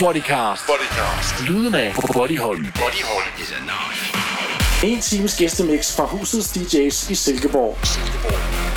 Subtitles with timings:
[0.00, 0.66] Bodycast.
[0.66, 1.48] Bodycast.
[1.48, 2.64] Lyden af Bodyholm.
[2.64, 3.24] Bodyhold.
[4.84, 7.76] En times gæstemix fra husets DJ's i Silkeborg.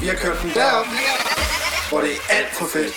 [0.02, 0.86] Vi har kørt den derop,
[1.90, 2.94] hvor det er alt for fedt.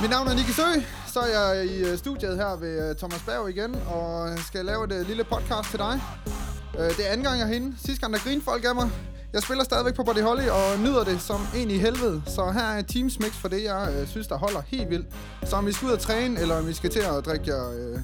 [0.00, 0.62] Mit navn er Nicky Sø,
[1.12, 4.84] så er jeg i øh, studiet her ved øh, Thomas Berg igen, og skal lave
[4.84, 6.00] et øh, lille podcast til dig.
[6.72, 7.76] Det er anden gang, jeg er herinde.
[7.84, 8.90] Sidste gang, der grinede folk af mig.
[9.32, 12.22] Jeg spiller stadigvæk på Body Holly og nyder det som en i helvede.
[12.26, 15.06] Så her er Teams Mix for det, jeg øh, synes, der holder helt vildt.
[15.44, 17.70] Så om vi skal ud og træne, eller om vi skal til at drikke jer
[17.70, 17.98] øh,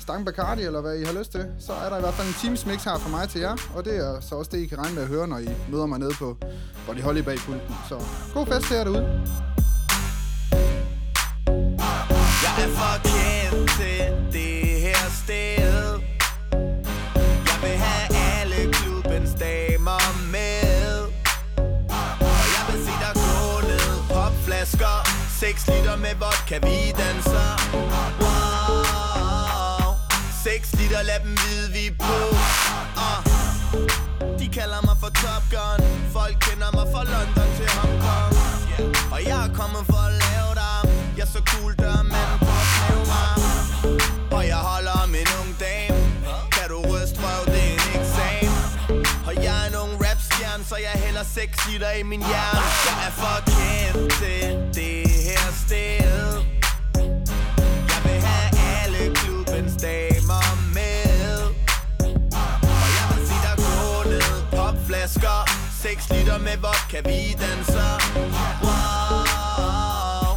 [0.00, 2.34] Stang Bacardi, eller hvad I har lyst til, så er der i hvert fald en
[2.34, 3.56] Teams Mix her fra mig til jer.
[3.74, 5.86] Og det er så også det, I kan regne med at høre, når I møder
[5.86, 6.36] mig nede på
[6.86, 7.74] Body Holly bag pulten.
[7.88, 7.96] Så
[8.34, 9.04] god fest til jer derude.
[12.44, 15.61] Jeg er for kendt til det her sted
[25.42, 27.48] 6 liter med vodka, vi danser.
[28.22, 29.94] Wow
[30.44, 32.18] 6 liter, lad dem vide, vi er på.
[33.06, 33.20] Uh.
[34.40, 35.80] De kalder mig for Top Gun.
[36.16, 38.32] Folk kender mig fra London til Hong Kong.
[38.34, 39.12] Yeah.
[39.14, 40.78] Og jeg er kommet for at lave dig
[41.16, 43.34] Jeg er så cool, der er manden på at knæve mig.
[44.36, 46.00] Og jeg holder om en ung dame.
[46.54, 48.62] Kan du ryste røv, det er en eksamen.
[49.28, 52.66] Og jeg er en ung rapstjerne Så jeg hælder 6 liter i min hjerne.
[52.86, 54.44] Jeg er for kendt til
[54.76, 55.01] det
[55.72, 56.32] sted.
[57.92, 61.36] Jeg vil have alle klubbens damer med.
[62.82, 64.32] Og jeg vil se dig gå ned.
[64.56, 65.38] Popflasker
[65.82, 67.92] 6 liter med vodka, vi danser.
[68.64, 70.36] Wow.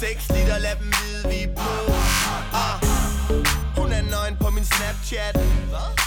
[0.00, 1.72] 6 liter, lad dem vide, vi er på.
[2.64, 2.76] Ah.
[3.78, 5.36] Hun er nøgen på min Snapchat.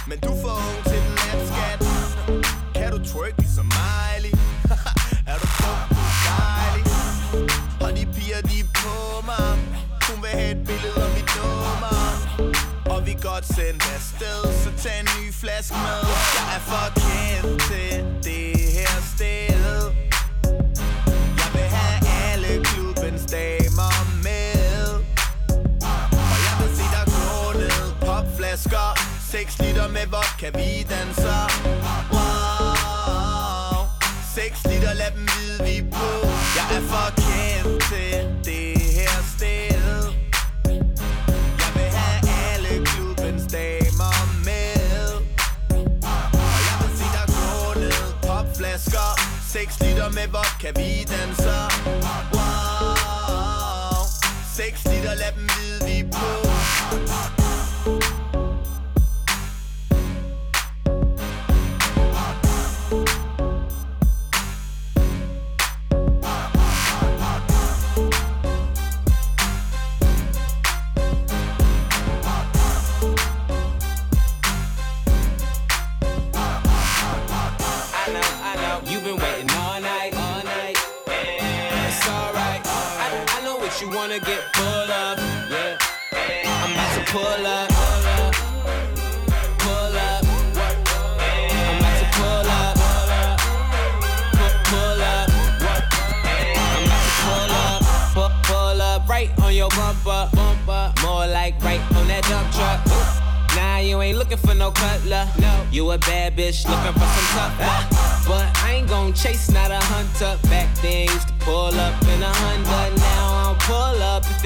[0.07, 0.88] Men du får ung
[15.69, 16.01] frisk med.
[16.37, 19.91] Jeg er for kendt til det her sted.
[21.41, 21.99] Jeg vil have
[22.31, 25.03] alle klubbens damer med.
[26.31, 27.93] Og jeg vil se dig gå ned.
[27.99, 28.89] Popflasker
[29.31, 31.43] 6 liter med vodka, vi danser.
[32.13, 33.87] Wow.
[34.35, 36.09] 6 liter, lad dem vide, vi på.
[36.57, 37.18] Jeg er for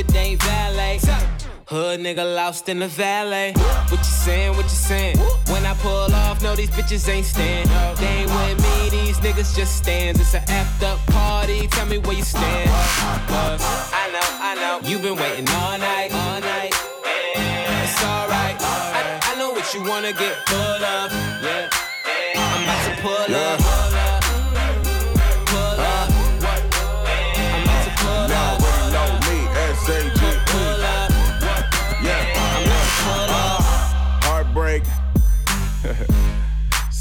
[0.10, 1.00] it ain't valet.
[1.66, 3.54] Hood nigga lost in the valet.
[3.90, 4.52] What you saying?
[4.56, 5.18] What you saying?
[5.50, 7.70] When I pull off, no, these bitches ain't stand.
[7.98, 10.20] They ain't with me, these niggas just stands.
[10.20, 11.68] It's a effed up party.
[11.68, 12.70] Tell me where you stand.
[13.28, 14.88] Cause I know, I know.
[14.88, 16.74] You've been waiting all night, all night.
[17.36, 18.58] It's alright.
[18.60, 21.12] I, I know what you wanna get full of.
[21.42, 21.70] Yeah.
[22.36, 23.63] I'm about to pull up.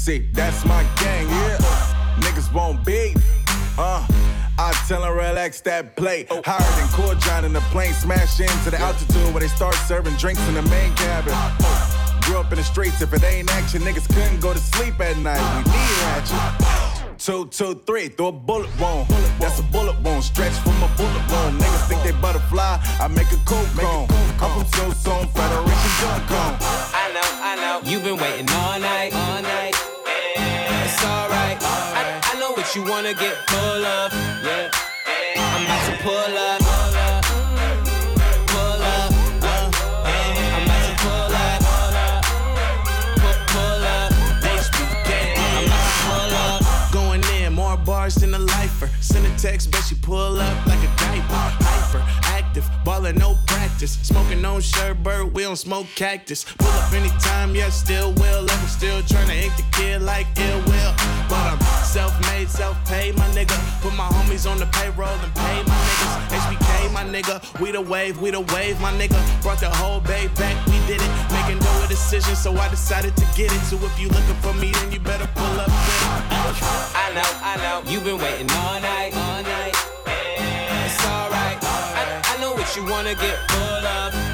[0.03, 1.55] See, that's my gang, yeah
[2.19, 3.15] Niggas won't beef,
[3.79, 4.05] uh
[4.59, 6.27] I tell them relax that plate.
[6.29, 10.17] Higher than Cool John in the plane, smash into the altitude where they start serving
[10.17, 11.31] drinks in the main cabin.
[12.23, 15.17] Grew up in the streets, if it ain't action, niggas couldn't go to sleep at
[15.19, 15.39] night.
[15.63, 17.15] We need action.
[17.17, 19.07] Two, two, three, throw a bullet wound.
[19.39, 21.61] That's a bullet wound, stretch from a bullet wound.
[21.61, 24.07] Niggas think they butterfly, I make a cool cone.
[24.43, 26.57] I'm from so soon, Federation Junk Cone.
[26.91, 27.89] I know, I know.
[27.89, 29.72] You've been waiting all night, all night.
[31.03, 31.57] Alright.
[31.61, 34.13] I, I know what you wanna get full of.
[34.43, 34.71] Yeah,
[35.37, 36.63] I'm about to pull up.
[47.85, 48.89] Bars a lifer.
[49.01, 51.62] Send a text, bet she pull up like a diaper.
[52.53, 53.93] Active, ballin' no practice.
[54.03, 56.43] Smoking on sherbert, we don't smoke cactus.
[56.59, 58.47] Pull up anytime, yeah, still will.
[58.47, 60.93] Ever still tryna ink the kid like ill will.
[61.27, 63.57] But I'm self-made, self-paid, my nigga.
[63.81, 66.13] Put my homies on the payroll and pay my niggas.
[66.29, 67.59] HBK, my nigga.
[67.59, 69.17] We the wave, we the wave, my nigga.
[69.41, 71.11] Brought the whole bay back, we did it.
[71.31, 73.61] Making no decision, so I decided to get it.
[73.61, 75.69] So if you looking for me, then you better pull up.
[75.73, 77.89] I know, I know.
[77.89, 78.92] You've been waiting all night,
[82.75, 84.32] You wanna get full of.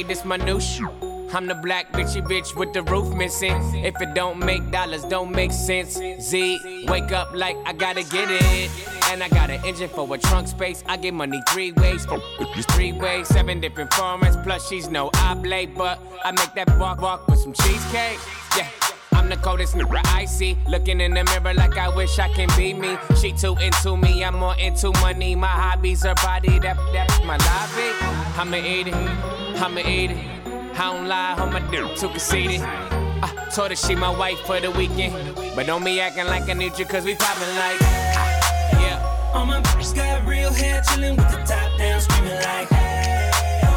[0.00, 0.88] Babe, this my new shoe.
[1.32, 3.54] I'm the black bitchy bitch with the roof missing.
[3.84, 6.00] If it don't make dollars, don't make sense.
[6.20, 8.70] Z, wake up like I gotta get it.
[9.10, 10.82] And I got an engine for a trunk space.
[10.86, 12.06] I get money three ways.
[12.70, 14.42] Three ways, seven different formats.
[14.42, 18.18] Plus, she's no oblate, but I make that walk walk with some cheesecake.
[18.56, 18.68] Yeah.
[19.12, 20.56] I'm the coldest nigga I see.
[20.68, 22.96] Looking in the mirror like I wish I can be me.
[23.20, 25.34] She too into me, I'm more into money.
[25.34, 27.90] My hobbies, her body, that that's my lobby.
[28.38, 30.16] I'ma eat it, I'ma eat it.
[30.78, 32.60] I don't lie, on my dick too conceited.
[32.62, 35.14] I told her she my wife for the weekend.
[35.54, 37.78] But don't be acting like I need you, cause we poppin' like.
[37.82, 39.32] ah, Yeah.
[39.34, 43.30] All my bitches got real hair, chillin' with the top down, screaming like, hey,
[43.62, 43.68] yo.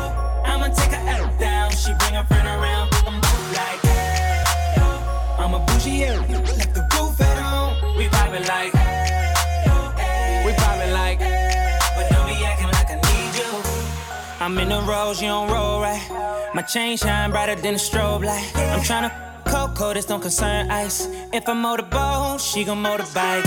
[0.46, 3.20] I'ma take her out down, she bring her friend around, I'm
[3.52, 4.44] like, hey,
[4.78, 5.44] yo.
[5.44, 6.18] I'm a bougie, yeah,
[6.58, 8.74] like the roof at home, we vibing like,
[14.44, 16.52] I'm in the rose, you don't roll right.
[16.54, 18.52] My chain shine brighter than a strobe light.
[18.56, 19.10] I'm tryna
[19.46, 21.08] cocoa, this don't concern ice.
[21.32, 23.46] If I'm motorboat, she gon' motorbike.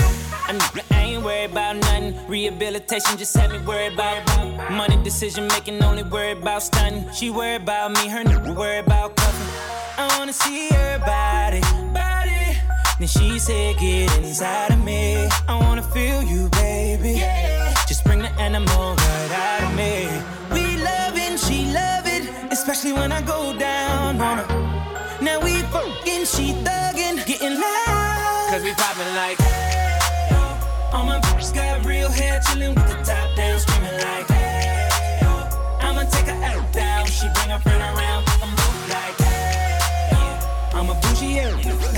[0.49, 2.17] I, I ain't worried about nothing.
[2.27, 4.25] Rehabilitation just had me worried about
[4.71, 7.07] money decision making, only worried about stunning.
[7.13, 9.53] She worried about me, her nigga worried about cuffing.
[9.99, 11.61] I wanna see her body,
[11.93, 12.57] body.
[12.97, 15.29] Then she said, Get inside of me.
[15.47, 17.21] I wanna feel you, baby.
[17.87, 19.76] Just bring the animal right out of me.
[22.67, 25.21] Especially when I go down on her.
[25.21, 28.47] Now we fucking, she thuggin', getting loud.
[28.49, 29.37] Cause we poppin' like.
[29.37, 29.97] Hey,
[30.91, 35.47] All my bitches got real hair, chillin' with the top down, screaming like, hey, yo.
[35.79, 38.53] I'ma take her out down, she bring her friend around, I'm
[38.91, 39.79] like, hey,
[40.11, 40.77] yo.
[40.77, 41.96] I'm a bougie, yeah,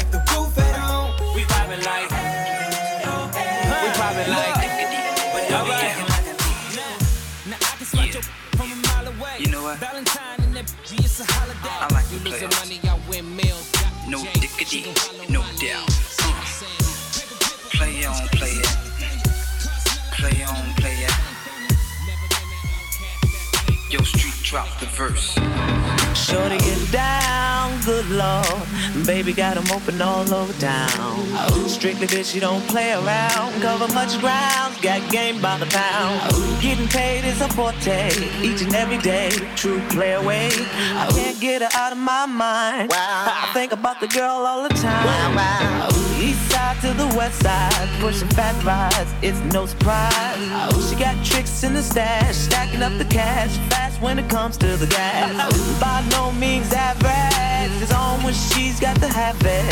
[14.69, 15.90] Follow no doubt.
[16.21, 16.45] Uh.
[17.71, 18.68] Play on, play it.
[20.11, 21.14] Play on, play it.
[23.90, 25.79] Yo, street drop the verse.
[26.30, 28.45] Shorty get down, good lord.
[29.07, 30.90] Baby got 'em open all over town.
[31.68, 33.59] Strictly bitch, you don't play around.
[33.64, 36.19] Cover much ground, got game by the pound.
[36.62, 38.12] Getting paid is a forte,
[38.48, 39.30] each and every day.
[39.56, 40.50] True play away.
[41.04, 42.94] I can't get her out of my mind.
[42.94, 45.40] I think about the girl all the time.
[46.19, 50.38] East side to the west side, pushing fat rides, it's no surprise.
[50.88, 54.76] She got tricks in the stash, stacking up the cash fast when it comes to
[54.76, 55.31] the gas.
[55.80, 59.71] By no means average, it's on when she's got the habit.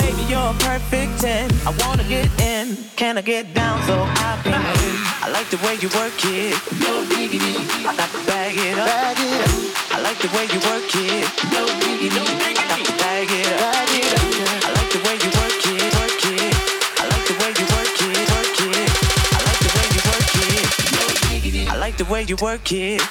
[0.00, 1.50] Baby, you're a perfect 10.
[1.66, 4.94] I wanna get in, can I get down so I can win?
[5.24, 6.56] I like the way you work it.
[6.80, 7.54] No diggity.
[7.84, 8.86] I got to bag it up.
[8.86, 9.92] Bag it up.
[9.92, 11.26] I like the way you work it.
[11.52, 12.16] No diggity.
[12.16, 13.60] I got to bag it up.
[13.60, 14.64] Bag it up.
[14.64, 15.90] I like the way you work it.
[16.00, 16.54] Work it.
[16.96, 18.24] I like the way you work it.
[18.32, 18.90] Work it.
[19.36, 20.64] I like the way you work it.
[20.96, 21.64] No diggity.
[21.68, 23.02] I like the way you work it.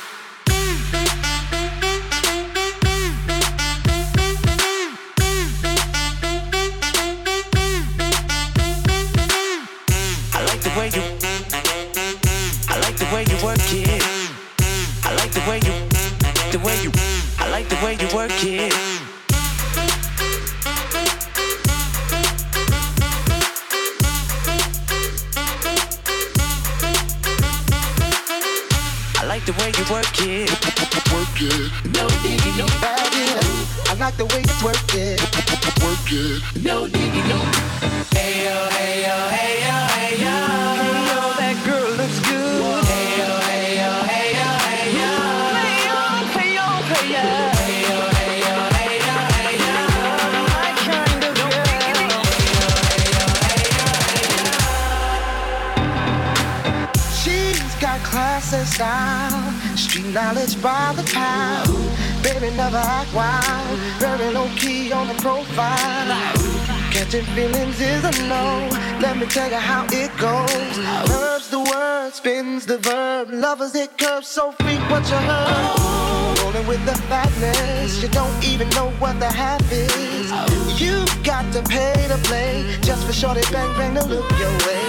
[75.12, 76.44] religion.
[76.44, 80.32] Rolling with the fatness, you don't even know what the half is.
[80.80, 84.84] You've got to pay to play just for shorty bang bang to look your way.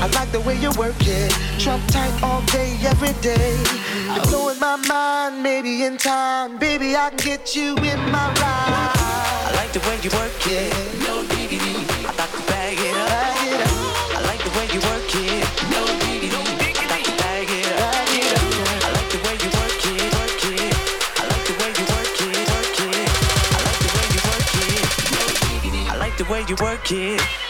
[0.00, 3.56] I like the way you work it, trump tight all day, every day.
[4.14, 8.92] You're blowing my mind, maybe in time, baby I can get you in my ride.
[9.46, 10.72] I like the way you work it,
[11.06, 11.76] no diggity.
[12.06, 13.08] I got to bag it up.
[13.08, 14.16] Bag it up.
[14.16, 15.31] I like the way you work it.
[26.52, 27.41] you work it.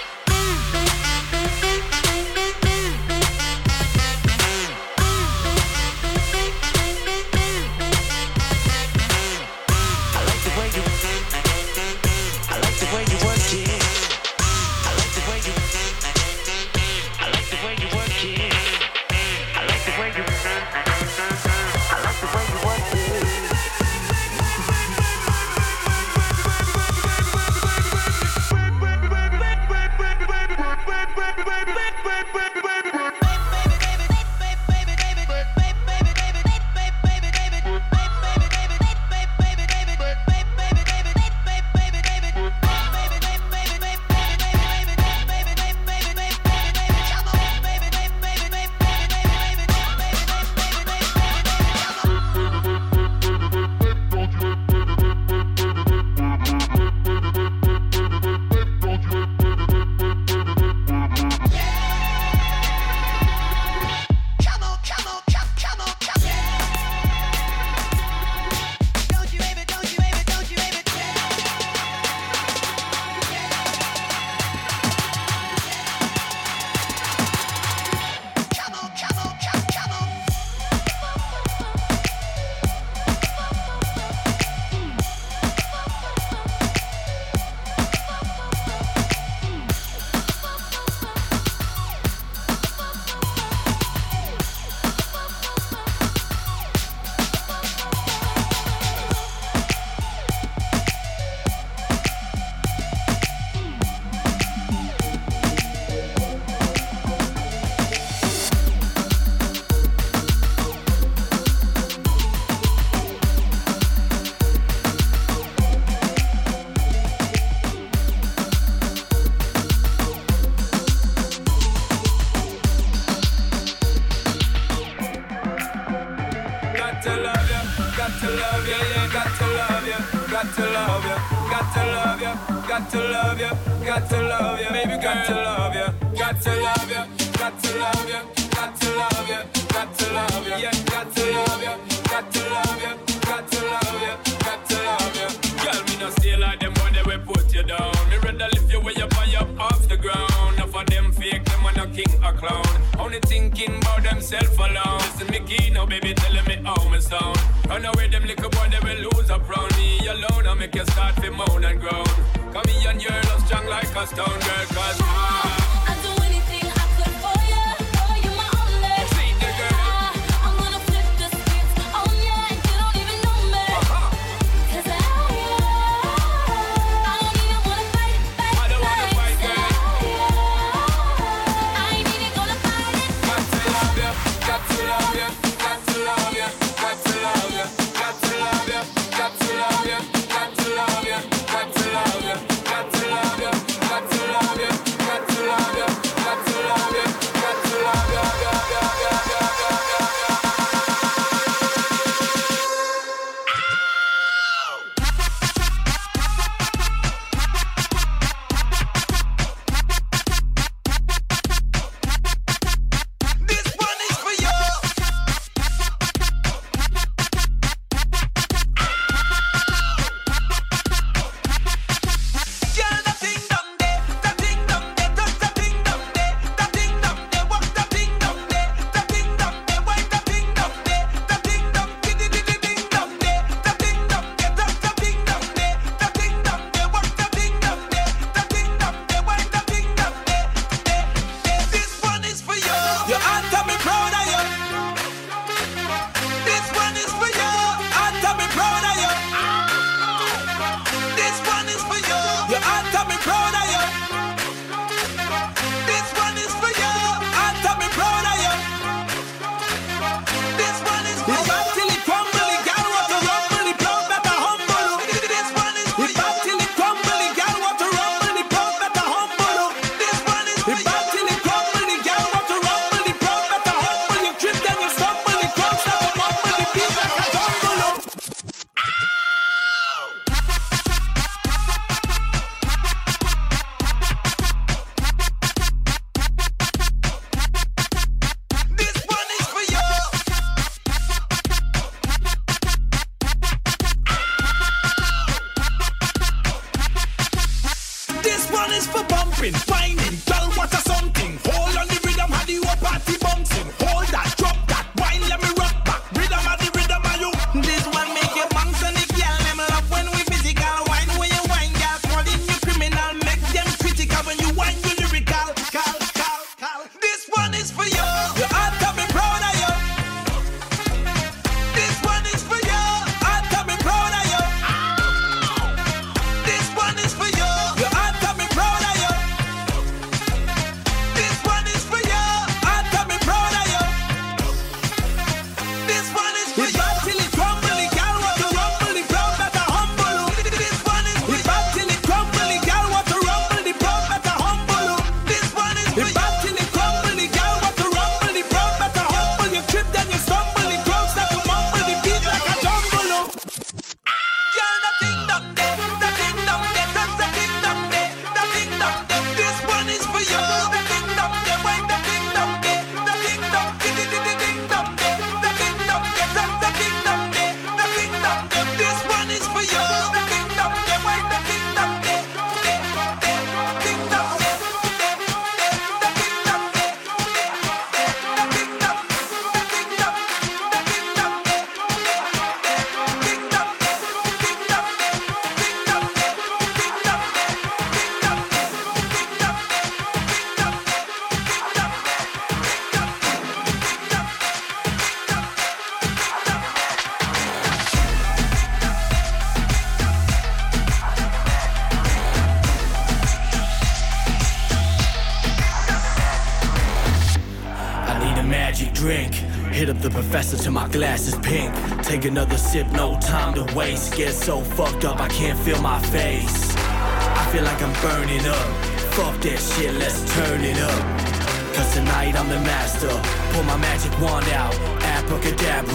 [412.12, 414.14] Take another sip, no time to waste.
[414.14, 416.76] Get so fucked up I can't feel my face.
[416.76, 418.68] I feel like I'm burning up.
[419.16, 421.74] Fuck that shit, let's turn it up.
[421.74, 423.08] Cause tonight I'm the master.
[423.54, 424.74] Pull my magic wand out.
[425.02, 425.94] Abracadabra.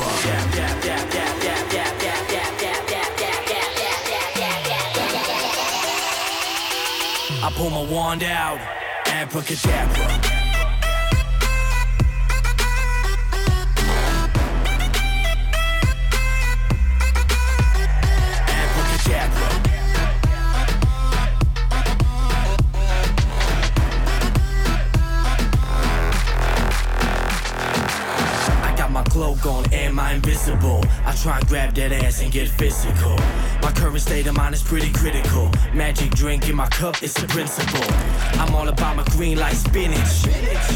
[7.43, 8.60] I pull my wand out.
[9.06, 10.37] Abracadabra.
[29.48, 30.84] On, am I invisible?
[31.06, 33.16] I try and grab that ass and get physical.
[33.62, 35.50] My current state of mind is pretty critical.
[35.74, 37.88] Magic drink in my cup, it's a principle.
[38.40, 40.26] I'm all about my green like spinach.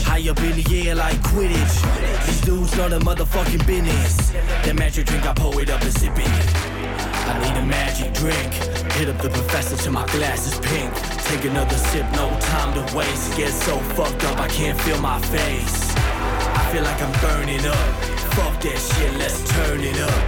[0.06, 2.26] High up in the air like Quidditch.
[2.26, 4.32] These dudes know the motherfucking business.
[4.64, 6.82] That magic drink, I pour it up and sip it.
[7.28, 8.54] I need a magic drink.
[8.94, 10.94] Hit up the professor till my glass is pink.
[11.26, 13.38] Take another sip, no time to waste.
[13.38, 15.94] Get so fucked up I can't feel my face.
[15.96, 18.11] I feel like I'm burning up.
[18.36, 20.22] Fuck that shit, let's turn it up.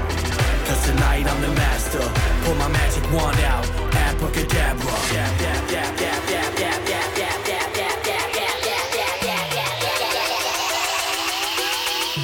[0.68, 2.04] Cause tonight I'm the master.
[2.44, 3.66] Pull my magic wand out.
[3.96, 4.92] Abracadabra.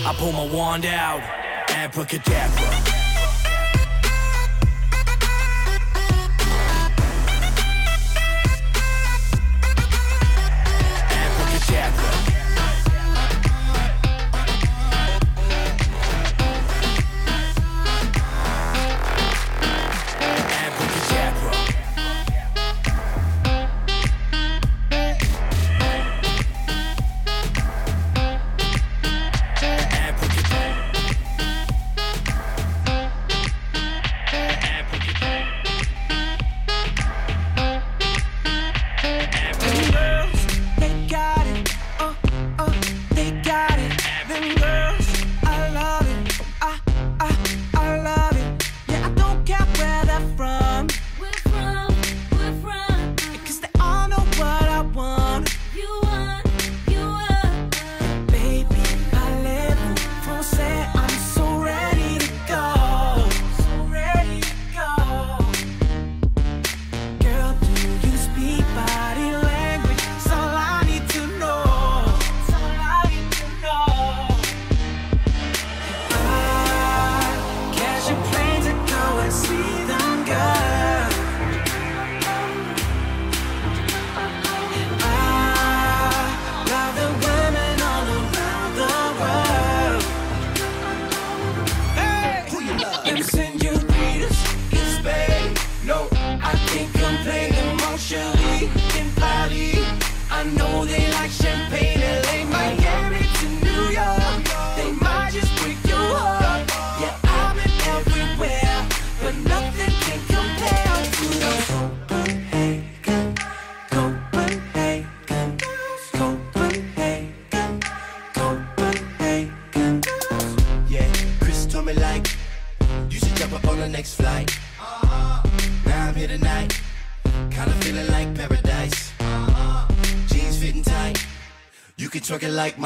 [0.06, 1.22] I pull my wand out.
[1.70, 2.99] Abracadabra.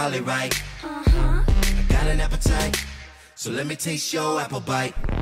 [0.03, 0.53] probably right.
[0.83, 1.43] Uh -huh.
[1.79, 2.77] I got an appetite,
[3.35, 5.12] so let me taste your apple bite.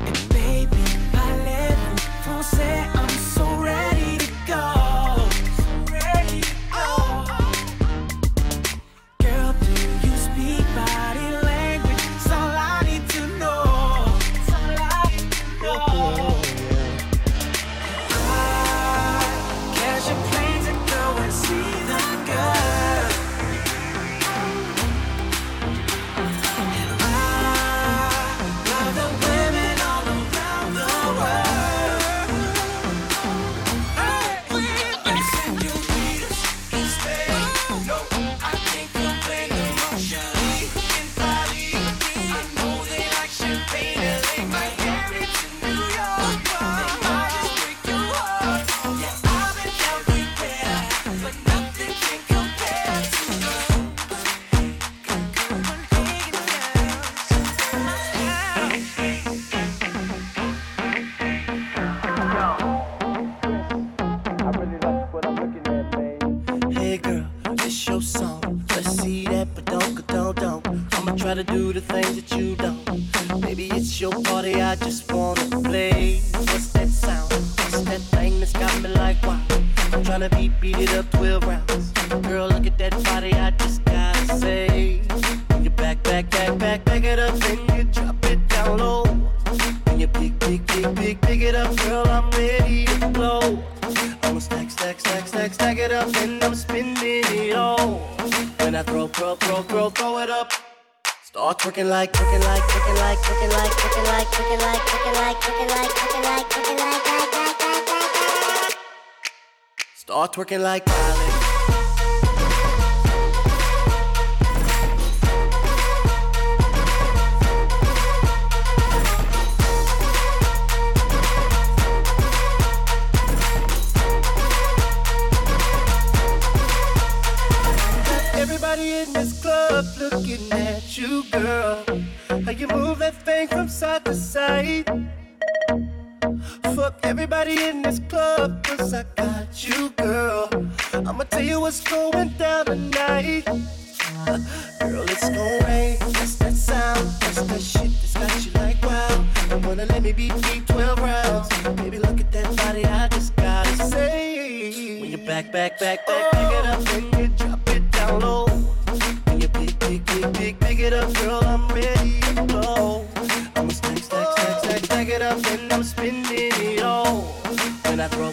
[110.58, 111.41] like Molly.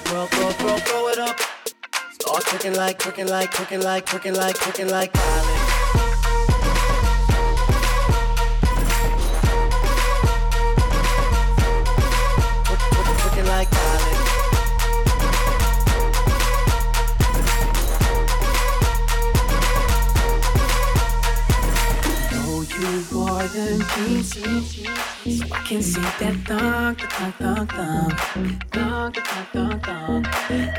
[0.09, 1.39] throw, throw, throw, throw it up.
[2.13, 5.68] Start cooking like, cooking like, cooking like, cooking like, cooking like, cooking.
[23.69, 24.23] 17.
[24.23, 24.41] So
[25.53, 28.13] I can see that thunk, thunk, thunk, thunk,
[28.71, 30.27] thunk, thunk, thunk, thunk.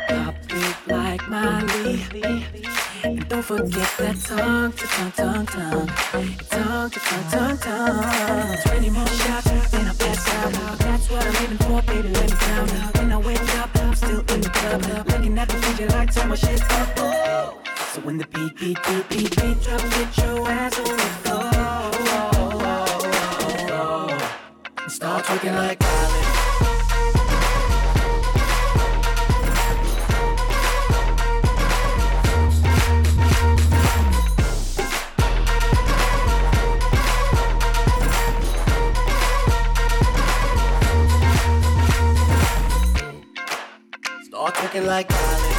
[0.08, 2.02] Pop it like Molly.
[3.04, 5.86] And don't forget that tongue, tongue, tongue, tongue,
[6.50, 8.56] tongue, tongue, tongue, tongue.
[8.64, 10.78] Twenty more shots and I pass out.
[10.80, 12.08] That's what I'm aiming for, baby.
[12.08, 12.68] Let me down.
[12.98, 16.26] When I wake up, I'm still in the club, looking at the DJ like so
[16.26, 16.98] much shit's up.
[17.94, 21.19] So when the beat, beat, beat, beat, beat drop, get your ass on the
[25.00, 26.24] Start looking like Kylie.
[44.26, 45.49] Start looking like Kylie.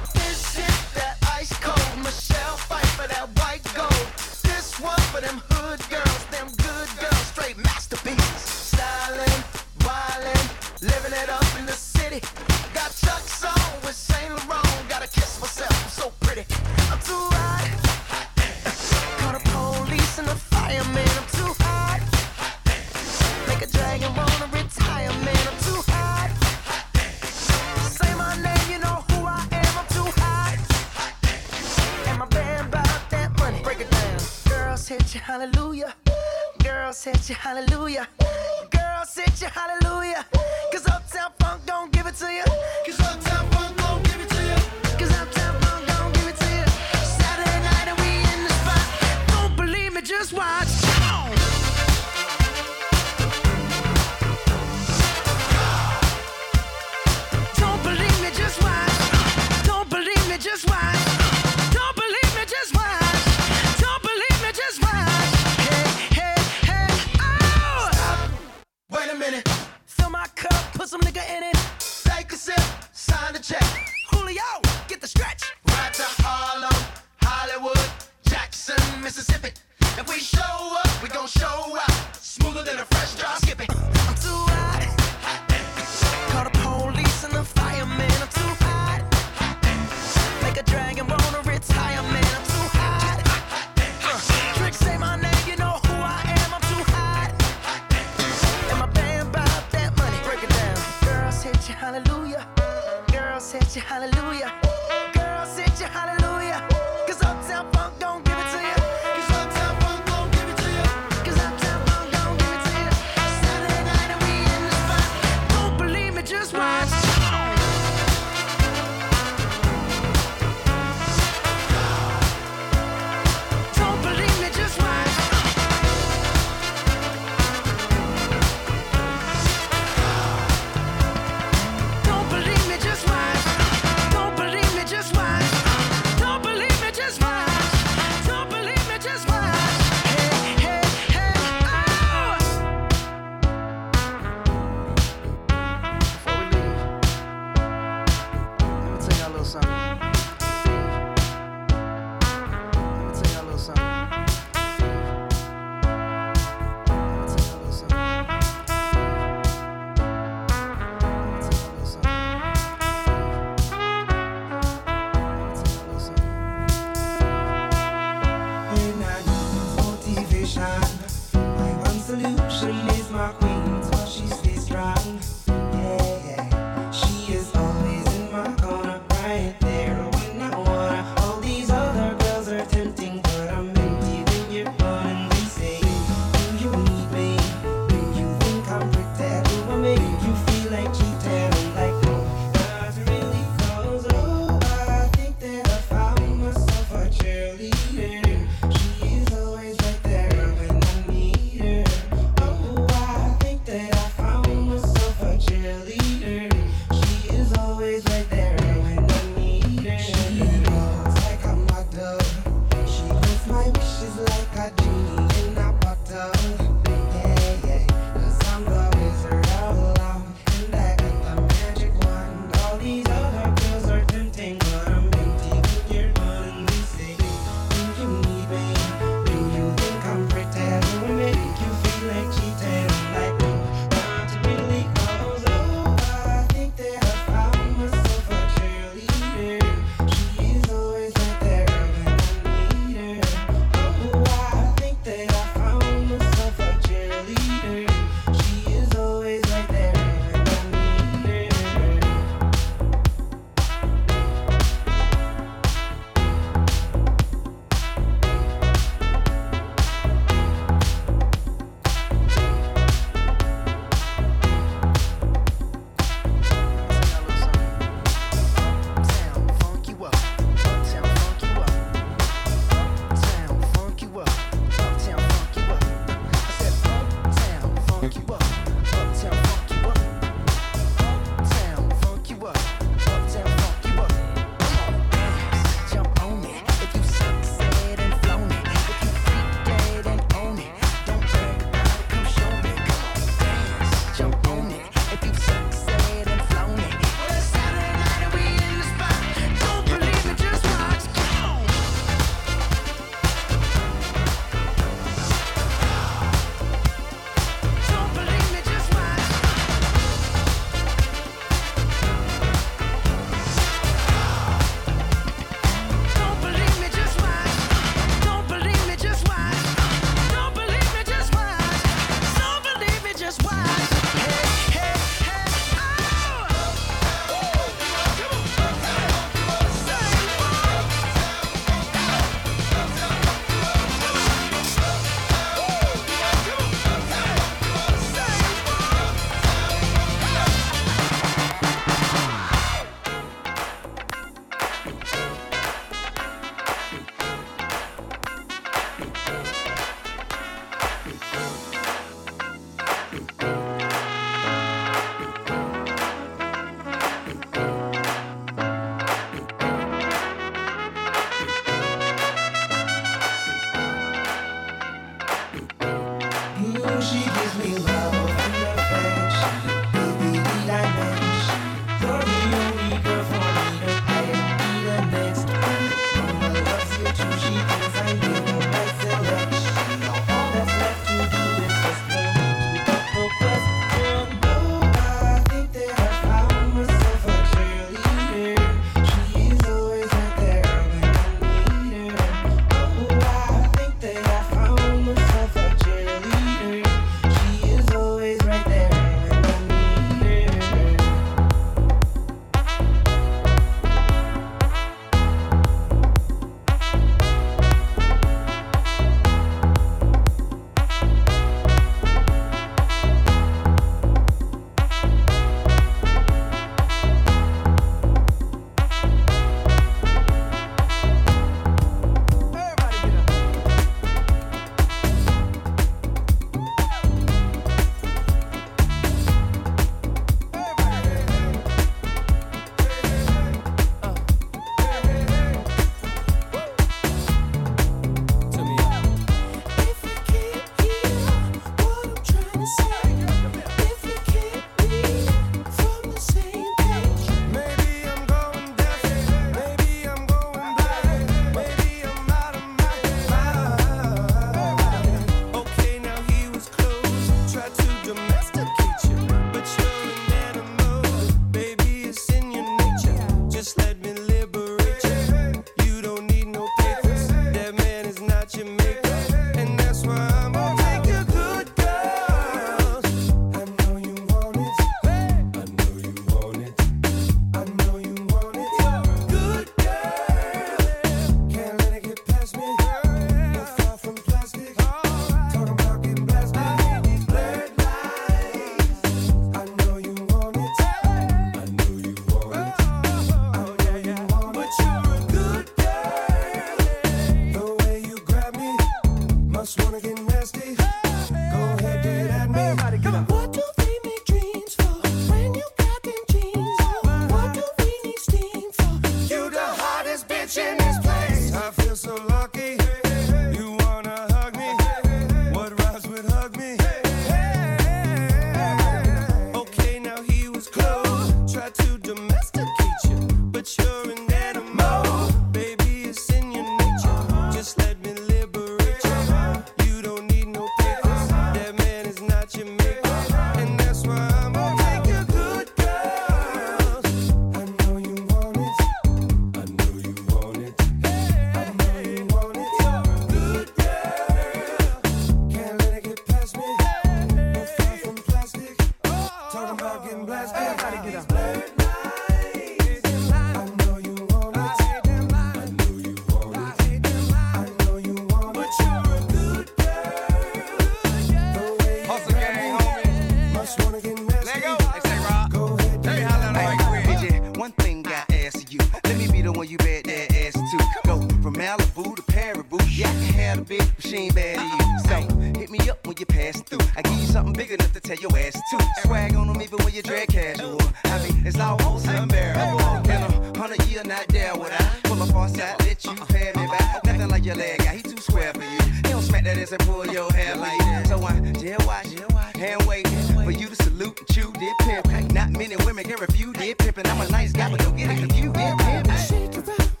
[577.41, 579.01] something big enough to tell your ass to.
[579.01, 580.79] Swag on them even when you drag casual.
[581.05, 582.79] I mean, it's almost unbearable.
[583.09, 586.51] In a hundred year, not there would I pull up on side, let you pay
[586.55, 587.03] me back.
[587.03, 588.91] Nothing like your leg guy, he too square for you.
[588.95, 591.07] He don't smack that ass and pull your hair like that.
[591.07, 592.13] So I dare watch,
[592.55, 595.33] hand wait for you to salute and chew did pimp.
[595.33, 597.07] Not many women can refuse did pimping.
[597.07, 600.00] I'm a nice guy, but don't get it confused did pimpin'.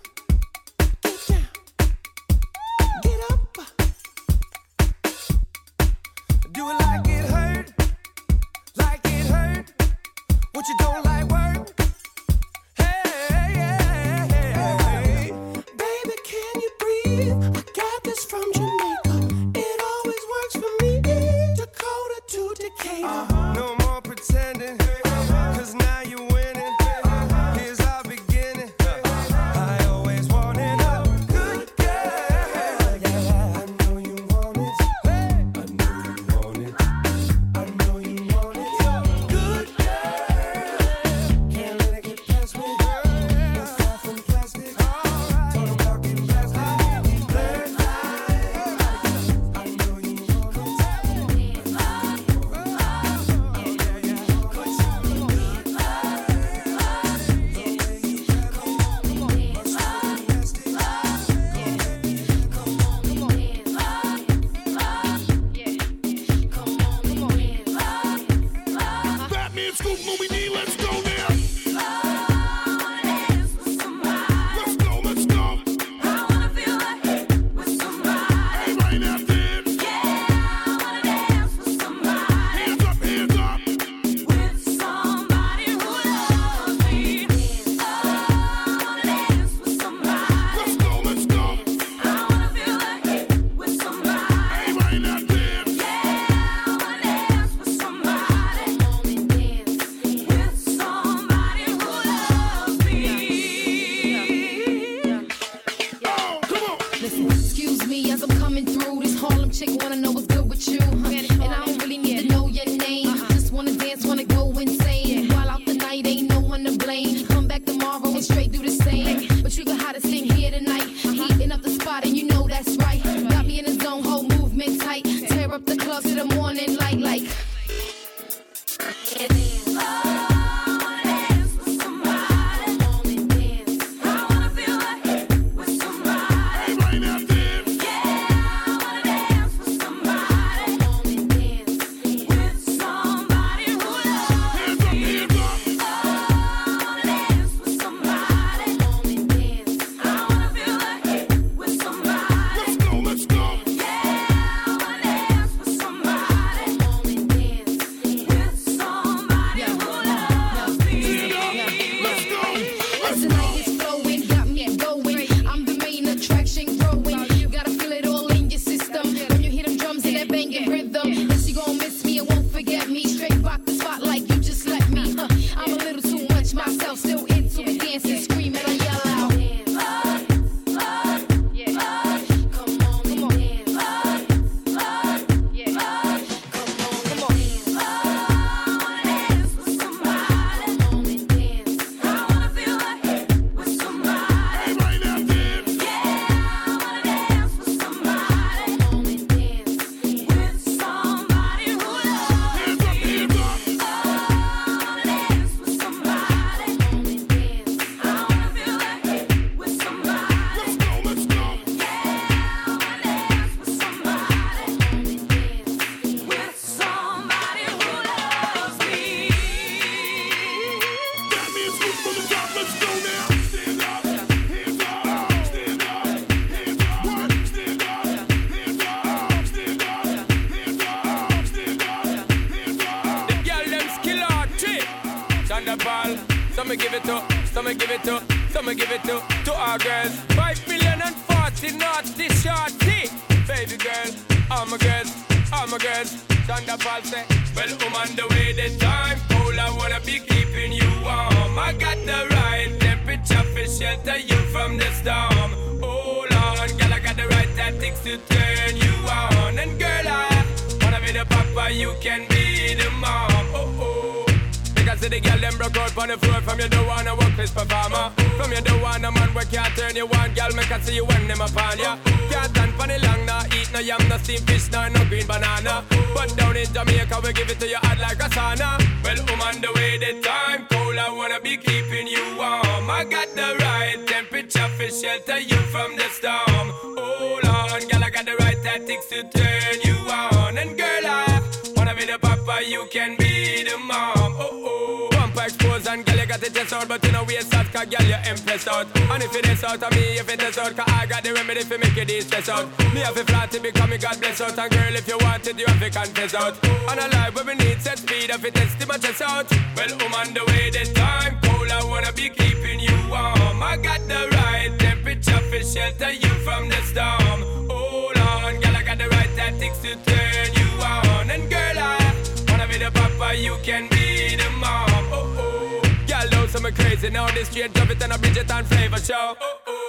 [299.71, 302.03] Out of me, if it is out, cause I got the remedy for make you
[302.03, 302.67] de-stress out.
[302.93, 305.47] Me have a flat to become me God bless out, and girl, if you want
[305.47, 306.55] it, you have to confess out.
[306.89, 309.49] And a life where we need set speed, if it is my chest out.
[309.77, 313.63] Well, I'm on the way, this time cold, I wanna be keeping you warm.
[313.63, 317.39] I got the right temperature for shelter you from the storm.
[317.71, 321.31] Hold on, girl, I got the right tactics to turn you on.
[321.31, 322.13] And girl, I
[322.49, 324.89] wanna be the papa, you can be the mom.
[325.15, 327.31] Oh oh, girl, those some crazy now.
[327.31, 329.35] This straight drop it and a Bridget and flavor show.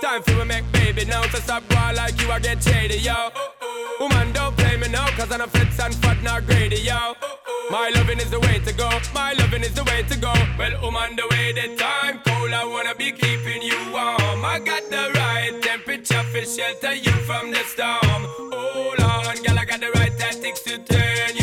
[0.03, 1.23] Time for we make baby now.
[1.29, 3.31] So stop going like you, I get shady, yo.
[4.01, 7.15] Woman, don't play me now, cause I'm a fits and fat, not greedy, yo.
[7.71, 8.91] My loving is the way to go.
[9.15, 10.33] My loving is the way to go.
[10.59, 12.53] Well, on the way, the time cold.
[12.53, 14.45] I wanna be keeping you warm.
[14.45, 18.23] I got the right temperature for shelter you from the storm.
[18.75, 21.42] Hold on, girl, I got the right tactics to turn you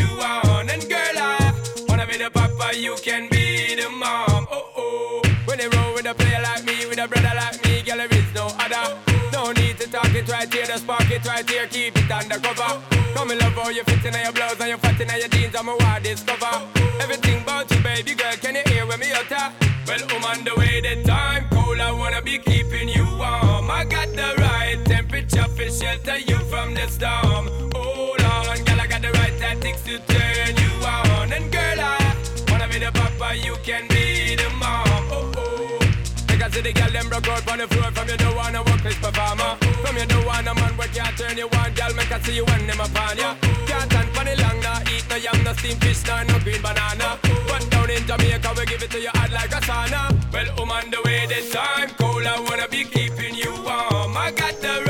[10.90, 12.82] spark it right here, keep it undercover.
[13.14, 15.56] Come in love how you fit in your blouse and you fat in your jeans,
[15.56, 16.54] I'm a wild discover.
[17.00, 19.54] Everything about you, baby girl, can you hear when me utter?
[19.86, 23.70] Well, I'm on the way, the time cold, I wanna be keeping you warm.
[23.70, 27.46] I got the right temperature for shelter you from the storm.
[27.76, 31.32] Hold on, girl, I got the right tactics to turn you on.
[31.32, 32.16] And girl, I
[32.50, 34.88] wanna be the papa, you can be the mom.
[35.12, 35.80] Oh oh.
[36.28, 38.82] Because see the girl them broke out on the floor From you don't wanna work
[38.82, 41.74] this performer From you don't wanna man where can't turn you on.
[41.74, 43.34] Girl, make I see you when them upon ya.
[43.66, 46.62] Can't stand for the long, nah Eat no yam, no steamed fish, nah, no green
[46.62, 47.18] banana.
[47.48, 50.14] But down in Jamaica, we give it to you hot like a sauna.
[50.32, 54.16] Well, I'm on the way, this time cold I wanna be keeping you warm.
[54.16, 54.89] I got the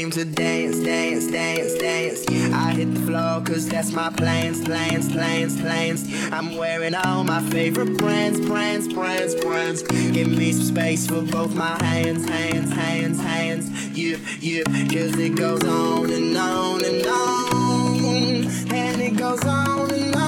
[0.00, 2.26] came to dance, dance, dance, dance.
[2.54, 6.32] I hit the floor cause that's my plans, plans, plans, plans.
[6.32, 9.82] I'm wearing all my favorite brands, brands, brands, brands.
[9.82, 13.68] Give me some space for both my hands, hands, hands, hands.
[13.90, 18.72] Yeah, yeah, cause it goes on and on and on.
[18.72, 20.19] And it goes on and on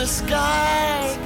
[0.00, 1.19] the sky.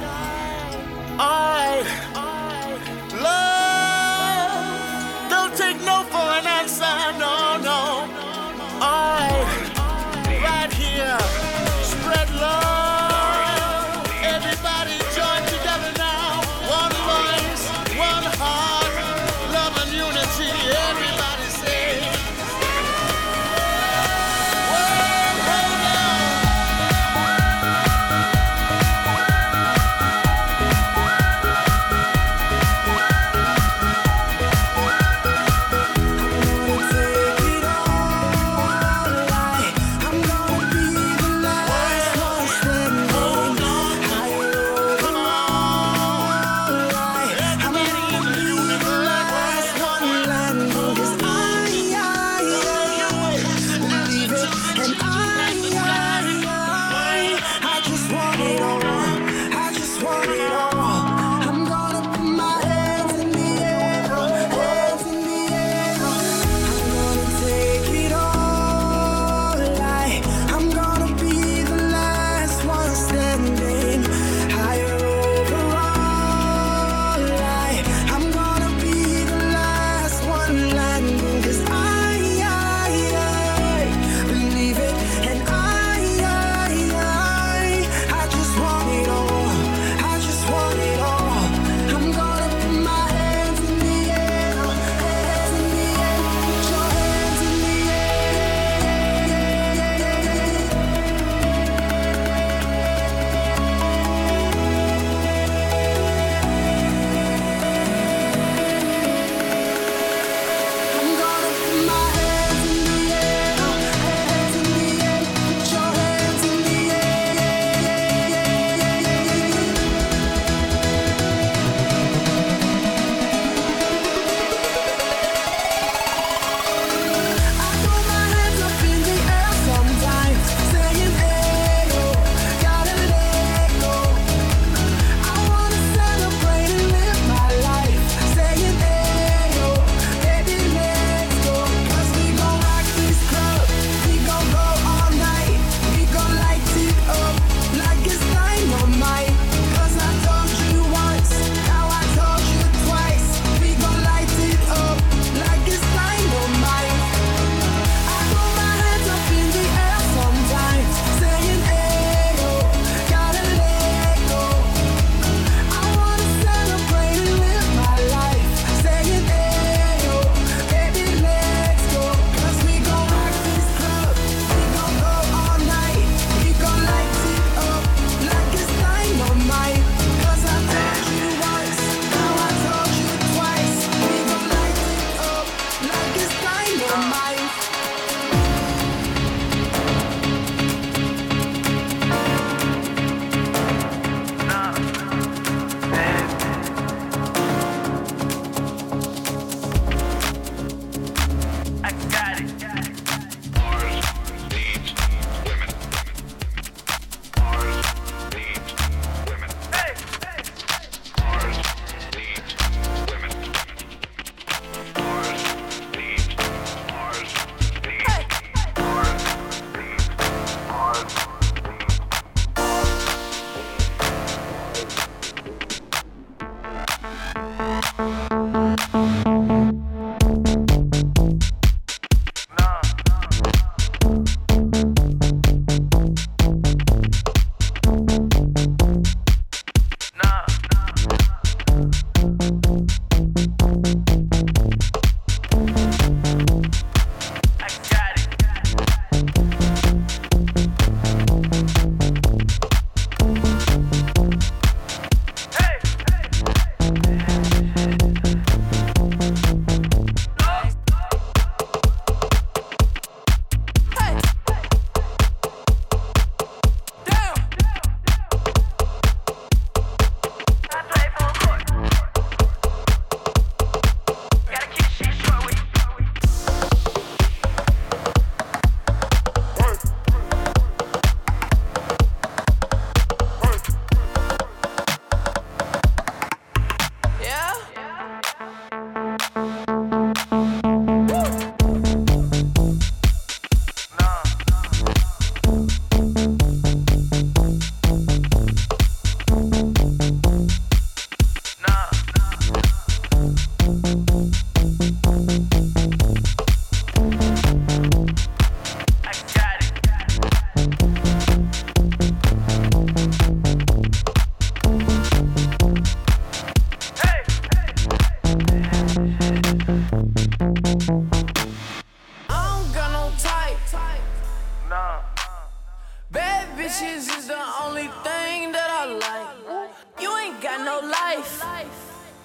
[326.11, 329.69] Bad bitches is the only thing that I like.
[330.01, 331.43] You ain't got no life.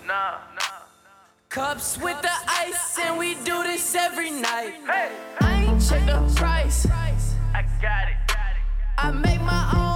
[0.05, 0.39] Nah.
[1.49, 4.75] Cups with the ice, and we do this every night.
[5.41, 6.87] I ain't check the price.
[6.87, 8.17] I got it.
[8.99, 9.90] I make my own.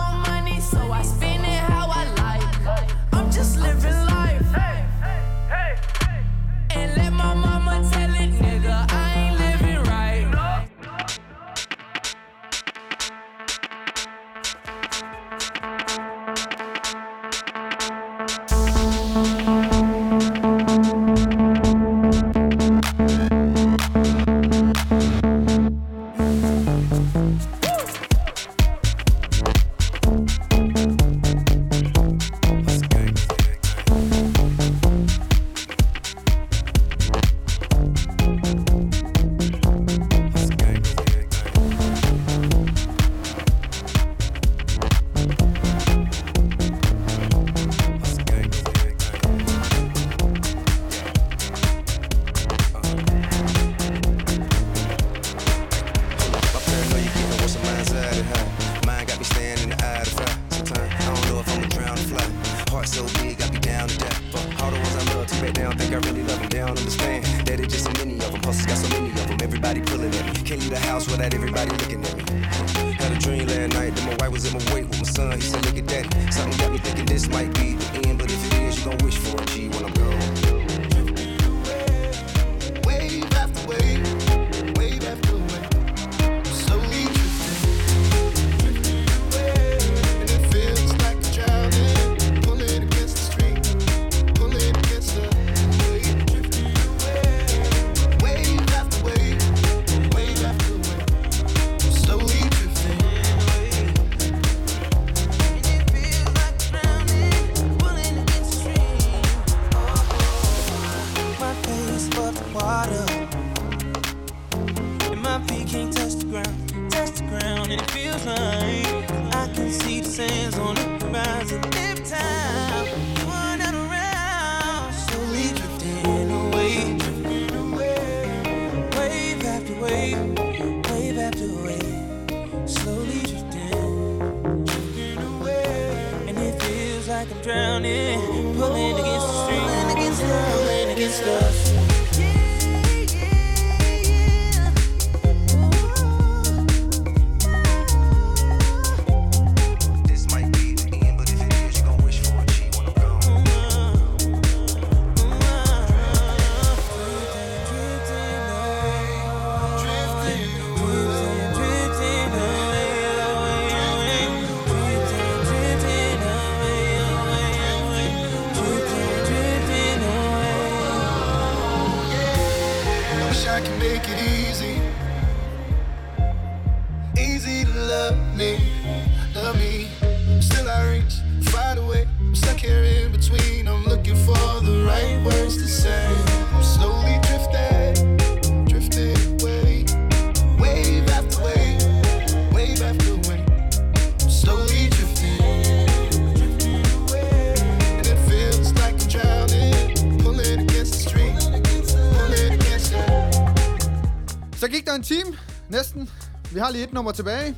[206.65, 207.57] har lige et nummer tilbage.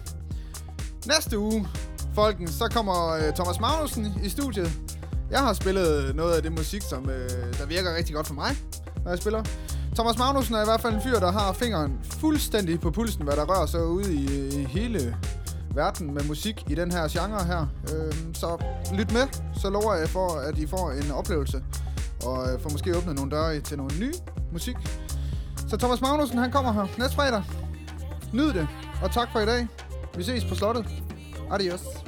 [1.06, 1.68] Næste uge,
[2.14, 4.72] folkens, så kommer øh, Thomas Magnussen i studiet.
[5.30, 8.56] Jeg har spillet noget af det musik, som øh, der virker rigtig godt for mig,
[9.04, 9.44] når jeg spiller.
[9.94, 13.36] Thomas Magnussen er i hvert fald en fyr, der har fingeren fuldstændig på pulsen, hvad
[13.36, 15.16] der rører sig ude i, i hele
[15.74, 17.66] verden med musik i den her genre her.
[17.94, 19.26] Øh, så lyt med,
[19.60, 21.62] så lover jeg for, at I får en oplevelse,
[22.24, 24.12] og øh, får måske åbnet nogle døre til noget ny
[24.52, 24.76] musik.
[25.68, 27.42] Så Thomas Magnussen, han kommer her næste fredag.
[28.32, 28.68] Nyd det.
[29.02, 29.66] Og tak for i dag.
[30.16, 30.86] Vi ses på slottet.
[31.50, 32.05] Adios.